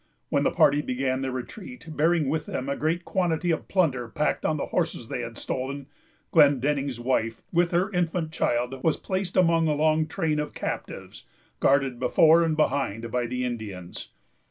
[0.29, 4.47] When the party began their retreat, bearing with them a great quantity of plunder packed
[4.47, 5.85] on the horses they had stolen,
[6.31, 11.25] Glendenning's wife, with her infant child, was placed among a long train of captives
[11.59, 14.09] guarded before and behind by the Indians.